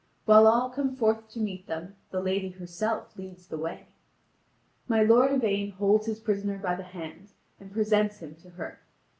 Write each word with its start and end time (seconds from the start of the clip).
While 0.25 0.47
all 0.47 0.71
come 0.71 0.95
forth 0.95 1.29
to 1.29 1.39
meet 1.39 1.67
them, 1.67 1.95
the 2.09 2.21
lady 2.21 2.49
herself 2.49 3.15
leads 3.19 3.45
the 3.45 3.57
way. 3.59 3.85
My 4.87 5.03
lord 5.03 5.31
Yvain 5.31 5.73
holds 5.73 6.07
his 6.07 6.19
prisoner 6.19 6.57
by 6.57 6.73
the 6.73 6.81
hand, 6.81 7.33
and 7.59 7.71
presents 7.71 8.17
him 8.17 8.33
to 8.37 8.49
her. 8.49 8.79